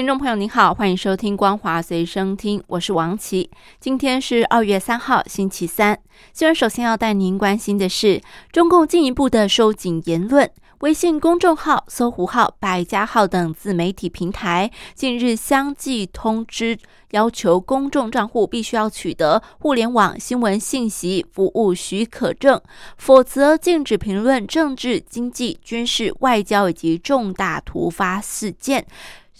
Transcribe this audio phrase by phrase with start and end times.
[0.00, 3.50] 听众朋友您好，欢迎收听光华随声听，我是王琦。
[3.78, 6.00] 今天是二月三号，星期三。
[6.32, 10.50] 新闻首先要带您关心的是，中共进一步的收紧言论。
[10.78, 16.78] 微信公众号、搜狐号、百家号等自媒体平台近日相继通知，
[17.10, 22.58] 要求公众账户必须要取得互联网新闻信息服务许可证，
[22.96, 28.86] 否则禁止评论政治、经济、军事、外交以及重大突发事件。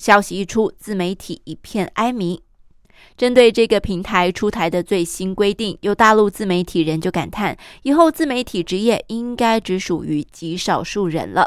[0.00, 2.40] 消息一出，自媒体一片哀鸣。
[3.18, 11.46] 针对这个平台出台的最新规定，有大陆自媒体人就感叹：以后自媒体职业应该只属于极少数人了。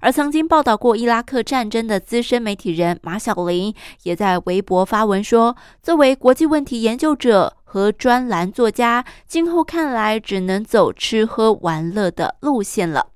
[0.00, 13.08] 而曾经报道过伊拉克战争的资深媒体人马晓玲，也在微博发文说：“作为国际问题研究者和专栏作家，今后看来只能走吃喝玩乐的路线了。”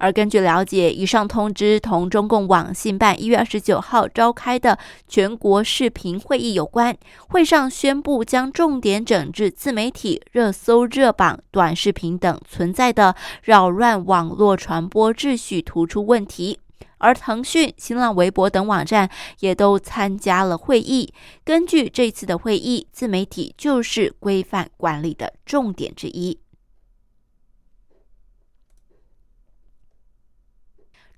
[0.00, 6.96] 而根据了解，以上通知同中共网信办一月二十九号召开的全国视频会议有关。
[7.28, 16.58] 会上宣布将重点整治自媒体、热搜热榜、短视频等存在的扰乱网络传播秩序突出问题。
[16.96, 19.08] 而腾讯、新浪微博等网站
[19.40, 21.12] 也都参加了会议。
[21.44, 26.38] 根据这次的会议，自媒体就是规范管理的重点之一。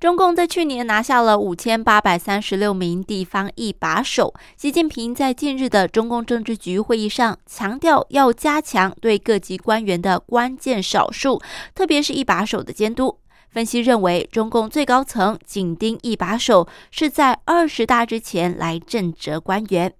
[0.02, 4.34] 中共在去年拿下了五千八百三十六名地方一把手。
[4.56, 11.40] 习近平在近日的中共政治局会议上强调，要加强对各级官员的关键少数，
[11.72, 13.16] 特别是一把手的监督。
[13.48, 19.94] 分析认为，中共最高层紧盯一把手，是在二十大之前来震责官员。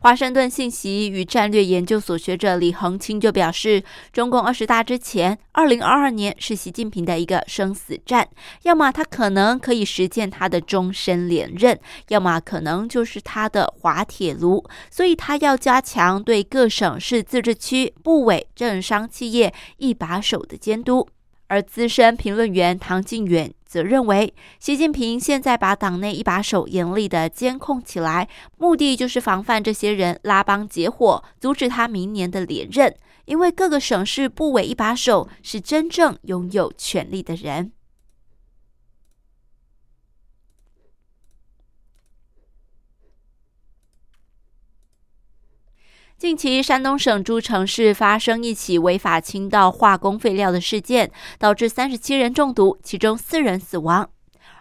[0.00, 3.82] 华盛顿信息与战略研究所学者李恒清就表示，
[4.12, 8.28] 中共二十大之前，二零二二年是习近平的一个生死战，
[8.62, 11.76] 要么他可能可以实现他的终身连任，
[12.10, 21.08] 要么可能就是他的滑铁卢，所以他要加强对各省市自治区、部委、政商企业一把手的监督。
[21.50, 32.96] 而资深评论员唐靖远则认为，习近平现在把党内一把手严厉的监控起来，目的就是防范这些人拉帮结伙，阻止他明年的连任。
[33.26, 37.72] 因为各个省市部委一把手是真正拥有权力的人。
[46.18, 54.10] 近期，山东省诸城市发生一起违法倾倒化工废料的事件，导致三十七人中毒，其中四人死亡。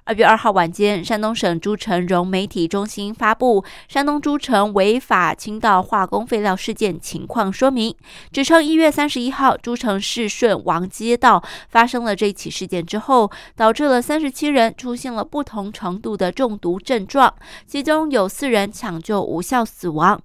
[0.03, 7.95] 二月二号晚间，山东省诸城融媒体中心发布山东诸城违法倾倒化工废料事件情况说明，
[8.31, 17.33] 指称一月三十一号，诸城市顺王街道发生了这起事件之后，导致了三十七人出现了不同程度的中毒症状，
[17.65, 20.21] 其中有四人抢救无效死亡。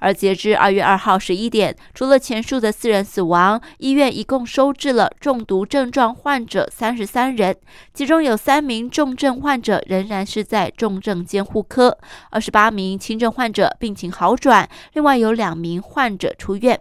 [0.00, 7.56] 而截至二月二号十一点，除了前述的四人死亡，医院一共收治了中毒症状患者三十三人，
[7.92, 11.98] 其中有三名重症患者仍然是在重症监护科，
[12.30, 16.80] 二十八名轻症患者病情好转，另外有两名患者出院。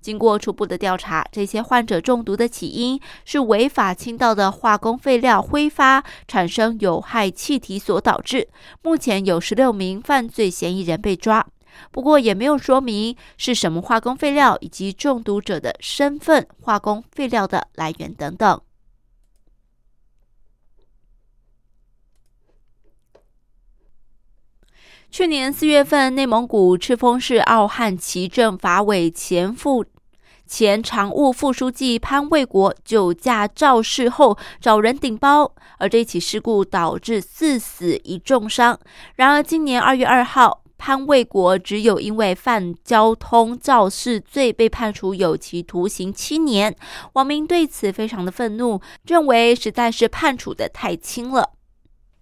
[0.00, 8.46] 经过初步的调查，这些患者中毒的起因是违法倾倒的化工废料挥发产生有害气体所导致。
[8.82, 11.44] 目前有十六名犯罪嫌疑人被抓。
[11.90, 18.60] 不过也没有说明是什么化工废料以及中毒者的身份、化工废料的来源等等。
[25.08, 29.86] 去年四月份，内蒙古赤峰市敖汉旗政法委前副
[30.46, 38.78] 前常务副书记潘卫国酒驾肇事后找人顶包，而这起事故导致四死一重伤。
[39.14, 40.65] 然而今年二月二号。
[40.78, 46.76] 潘卫国只有因为犯交通肇事罪被判处有期徒刑七年，
[47.14, 51.55] 网民对此非常的愤怒，认为实在是判处的太轻了。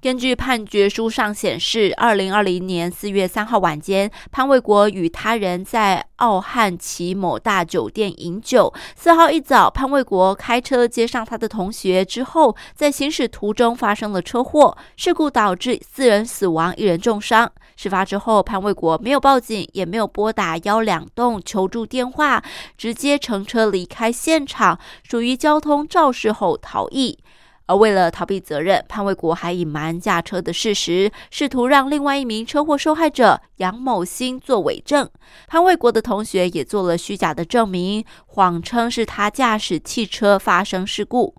[0.04, 8.70] 根据判决书上显示，二零二零年四月三号晚间，潘卫国与他人在奥汉奇某大酒店饮酒。
[8.94, 17.50] 四号一早，潘卫国开车接上他的同学之后，在行驶途中发生了车祸，事故导致四人死亡，一人重伤。
[17.74, 22.44] 事发之后，潘卫国没有报警，也没有拨打幺两栋求助电话，
[22.76, 27.18] 直接乘车离开现场，属于交通肇事后逃逸。
[27.66, 35.08] 而为了逃避责任，潘卫国还隐瞒驾车的事实，试图让另外一名车祸受害者杨某新做伪证。
[35.46, 41.34] 潘卫国的同学也做了虚假的证明，谎称是他驾驶汽车发生事故。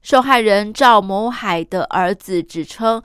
[0.00, 3.02] 受害人赵某海的儿子指称。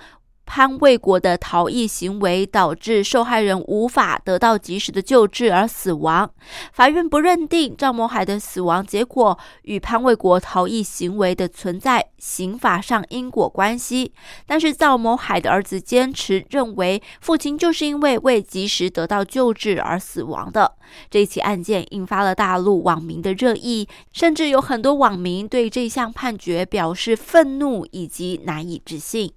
[0.48, 6.32] 潘卫国的逃逸行为导致受害人无法得到及时的救治而死亡。
[6.72, 14.14] 法院不认定赵某海的死亡结果与潘卫国逃逸行为的存在刑法上因果关系，
[14.48, 20.76] 但是赵某海的儿子坚持认为父亲就是因为未及时得到救治而死亡的。
[21.12, 29.34] 这起案件引发了大陆网民的热议，甚至有很多网民对这项判决表示愤怒以及难以置信。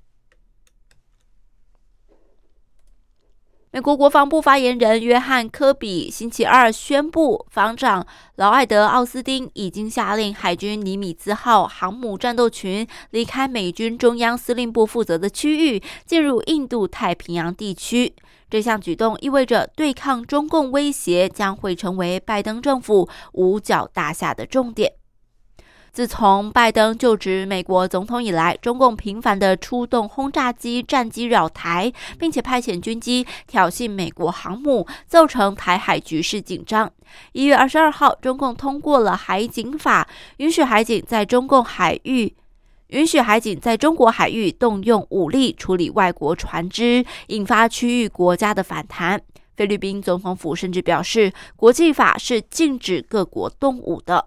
[3.72, 18.12] 美国国防部发言人约翰·科比星期二宣布，防长劳埃德·奥斯汀已经下令海军尼米兹号航母战斗群离开美军中央司令部负责的区域，进入印度太平洋地区。
[18.50, 24.94] 这项举动意味着对抗中共威胁将会成为拜登政府五角大厦的重点。
[25.92, 36.90] 自从拜登就职美国总统以来，中共频繁的出动轰炸机、战机扰台，并且派遣军机挑衅美国航母，造成台海局势紧张。
[37.32, 42.32] 一月二十二号，中共通过了海警法，允许海警在中共海域
[42.88, 49.20] 允许海警在中国海域动用武力处理外国船只，引发区域国家的反弹。
[49.56, 54.26] 菲律宾总统府甚至表示，国际法是禁止各国动武的。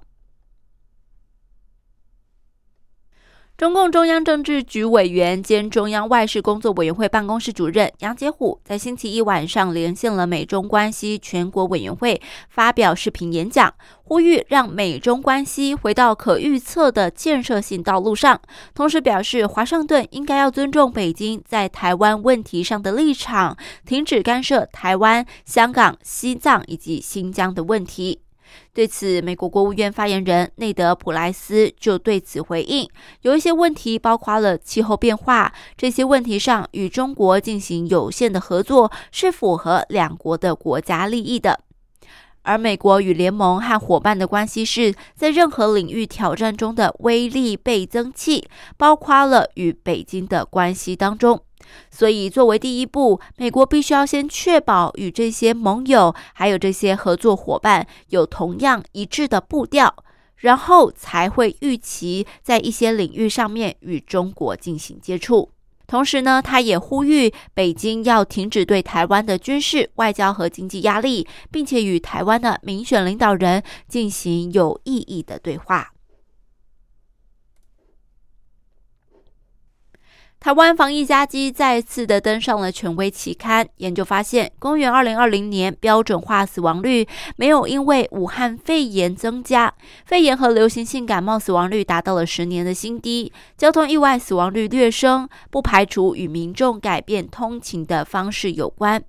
[3.63, 13.73] 中共中央政治局委员兼中央外事工作委员会办公室主任杨洁虎在星期一晚上连线了美中关系全国委员会，发表视频演讲，
[14.03, 18.37] 呼吁让美中关系回到可预测的建设性道路上。
[18.75, 23.55] 同时表示，华盛顿应该要尊重北京在台湾问题上的立场，
[23.85, 28.19] 停止干涉台湾、香港、西藏以及新疆的问题。
[28.73, 32.89] 对此，美国国务院发言人内德·普莱斯就对此回应：
[33.21, 41.59] 有一些问题，包括了气候变化，这些问题上与中国进行有限的合作是符合两国的国家利益的。
[42.45, 48.45] 而美国与联盟和伙伴的关系是在任何领域挑战中的威力倍增器，
[48.75, 51.41] 包括了与北京的关系当中。
[51.89, 59.93] 所以，作为第一步，美国必须要先确保与这些盟友还有这些合作伙伴有同样一致的步调，
[60.37, 65.49] 然后才会预期在一些领域上面与中国进行接触。
[65.85, 75.92] 同时呢，他也呼吁北京要停止对台湾的军事、外交和经济压力，并且与台湾的民选领导人进行有意义的对话。
[80.43, 83.65] 台湾防疫加机再次的登上了权威期刊。
[83.77, 87.07] 研究发现，公元二零二零年标准化死亡率
[87.37, 89.73] 没有因为武汉肺炎增加，
[90.03, 99.01] 肺炎和流行性感冒死亡率达到了十年的新低，交通意外死亡率略升，不排除与民众改变通勤的方式有关。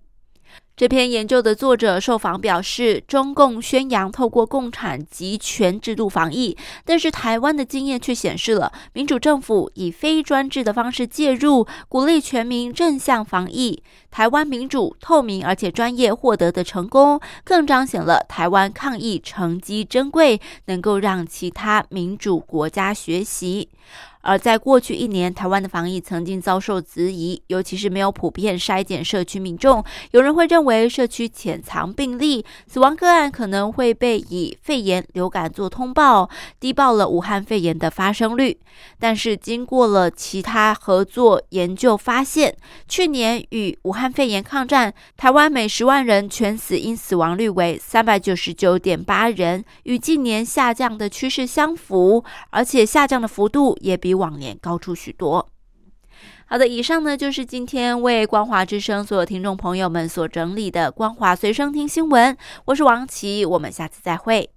[0.77, 13.85] 这篇研究的作者受访表示，中共宣扬透过共产集权制度防疫，但是台湾的经验却显示了民主政府以非专制的方式介入，鼓励全民正向防疫。
[14.11, 23.69] 台湾民主、透明而且专业获得的成功，更彰显了台湾抗疫成绩珍贵，能够让其他民主国家学习。
[24.25, 29.85] 而在过去一年，台湾的防疫曾经遭受质疑，尤其是没有普遍筛检社区民众。
[30.13, 38.59] 有人会认为社区潜藏病例，死亡个案可能会被以肺炎、流感做通报，低报了武汉肺炎的发生率。
[38.99, 42.57] 但是经过了其他合作研究发现，
[42.89, 54.14] 去年与武汉肺炎抗战，台湾每十万人全死因死亡率为三百九十九点八人，与近年下降的趋势相符，而且下降的幅度也比。
[54.15, 55.49] 往年高出许多。
[56.47, 62.37] 好的，以上呢就是今天为光华之声所有听众朋友们所整理的光华随声听新闻。
[62.67, 64.49] 我是王琦，我们下次再会。